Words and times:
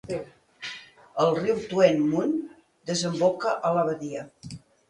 El 1.25 1.29
riu 1.41 1.59
Tuen 1.73 2.01
Mun 2.13 2.33
desemboca 2.93 3.55
a 3.71 3.75
la 3.79 3.89
badia. 3.93 4.29